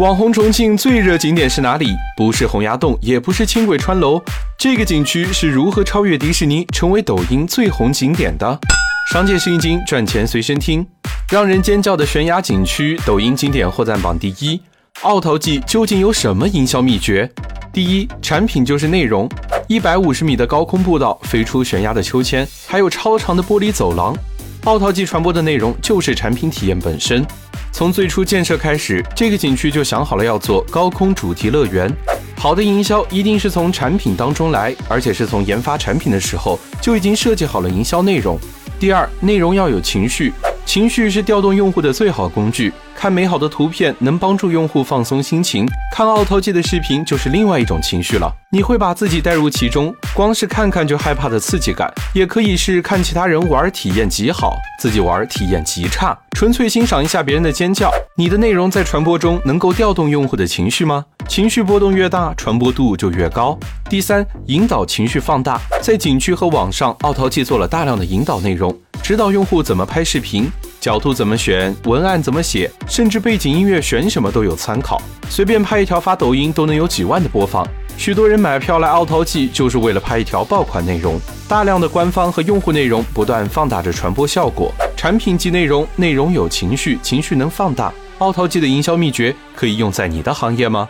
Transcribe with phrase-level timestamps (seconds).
[0.00, 1.94] 网红重庆最热景点是哪里？
[2.16, 4.18] 不是洪崖洞，也不是轻轨穿楼。
[4.58, 8.58] 这个景区是如何超越迪士尼，成为抖音最红景点的？
[9.12, 10.86] 商界是一经，赚钱随身听。
[11.30, 14.58] 让人尖叫的悬崖景区，抖音经典获赞榜第一。
[15.02, 17.30] 奥陶纪究竟有什么营销秘诀？
[17.70, 19.28] 第一，产品就是内容。
[19.68, 24.16] 一百五十米的高空步道，飞出悬崖的秋千，还有超长的玻璃走廊。
[24.64, 27.22] 奥陶纪传播的内容就是产品体验本身。
[27.72, 31.90] 从最初建设开始，这个景区就想好了要做高空主题乐园。
[32.36, 38.38] 好的营销一定是从产品当中来，而且是从研发产品的时候就已经设计好了营销内容。
[38.78, 40.32] 第二，内容要有情绪，
[40.70, 42.72] 情绪是调动用户的最好工具。
[42.94, 48.32] 看美好的图片能帮助用户放松心情，看奥陶纪的视频就是另外一种情绪了。
[48.52, 57.90] 你会把自己带入其中，光是看看就害怕的刺激感，也可以是看其他人玩体验极好，自己玩体验极差，纯粹欣赏一下别人的尖叫。
[58.16, 61.04] 你的内容在传播中能够调动用户的情绪吗？
[61.26, 63.58] 情绪波动越大，传播度就越高。
[63.88, 68.76] 第三，引导情绪放大，在景区和网上，奥陶纪做了大量的引导内容，
[69.10, 70.48] 指导用户怎么拍视频。
[70.80, 75.02] 角度怎么选，文案怎么写，甚至背景音乐选什么都有参考。
[75.28, 77.66] 随便拍一条发抖音都能有几万的播放。
[77.96, 81.18] 许多人买票来奥陶纪就是为了拍一条爆款内容。
[81.48, 84.72] 大量的官方和用户内容不断放大着传播效果。
[84.96, 87.92] 产品及内容，内容有情绪，情绪能放大。
[88.18, 90.88] 奥陶纪的营销秘诀可以用在你的行业吗？